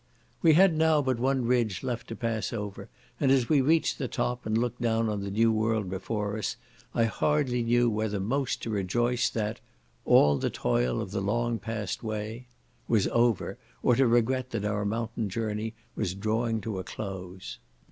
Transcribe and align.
We 0.41 0.53
had 0.55 0.73
now 0.75 1.03
but 1.03 1.19
one 1.19 1.45
ridge 1.45 1.83
left 1.83 2.07
to 2.07 2.15
pass 2.15 2.51
over, 2.51 2.89
and 3.19 3.31
as 3.31 3.47
we 3.49 3.61
reached 3.61 3.99
the 3.99 4.07
top, 4.07 4.47
and 4.47 4.57
looked 4.57 4.81
down 4.81 5.07
on 5.09 5.21
the 5.21 5.29
new 5.29 5.51
world 5.51 5.91
before 5.91 6.39
us, 6.39 6.55
I 6.95 7.03
hardly 7.03 7.61
knew 7.61 7.87
whether 7.87 8.19
most 8.19 8.63
to 8.63 8.71
rejoice 8.71 9.29
that 9.29 9.59
"All 10.03 10.39
the 10.39 10.49
toil 10.49 10.99
of 11.01 11.11
the 11.11 11.21
long 11.21 11.59
pass'd 11.59 12.01
way" 12.01 12.47
was 12.87 13.07
over, 13.09 13.59
or 13.83 13.93
to 13.95 14.07
regret 14.07 14.49
that 14.49 14.65
our 14.65 14.85
mountain 14.85 15.29
journey 15.29 15.75
was 15.95 16.15
drawing 16.15 16.61
to 16.61 16.79
a 16.79 16.83
close. 16.83 17.59